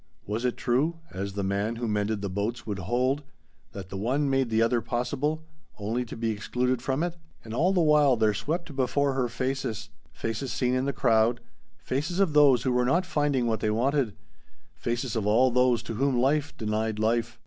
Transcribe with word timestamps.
Was 0.25 0.45
it 0.45 0.57
true 0.57 0.95
as 1.11 1.33
the 1.33 1.43
man 1.43 1.75
who 1.75 1.87
mended 1.87 2.23
the 2.23 2.27
boats 2.27 2.65
would 2.65 2.79
hold 2.79 3.21
that 3.73 3.89
the 3.89 3.97
one 3.97 4.31
made 4.31 4.49
the 4.49 4.59
other 4.59 4.81
possible 4.81 5.43
only 5.77 6.05
to 6.05 6.17
be 6.17 6.31
excluded 6.31 6.81
from 6.81 7.03
it? 7.03 7.17
And 7.45 7.53
all 7.53 7.71
the 7.71 7.81
while 7.83 8.17
there 8.17 8.33
swept 8.33 8.75
before 8.75 9.13
her 9.13 9.27
faces 9.27 9.91
faces 10.11 10.51
seen 10.51 10.73
in 10.73 10.85
the 10.85 10.91
crowd, 10.91 11.39
faces 11.77 12.19
of 12.19 12.33
those 12.33 12.63
who 12.63 12.71
were 12.71 12.83
not 12.83 13.05
finding 13.05 13.45
what 13.45 13.59
they 13.59 13.69
wanted, 13.69 14.15
faces 14.73 15.15
of 15.15 15.27
all 15.27 15.51
those 15.51 15.83
to 15.83 15.93
whom 15.93 16.17
life 16.17 16.57
denied 16.57 16.97
life. 16.97 17.37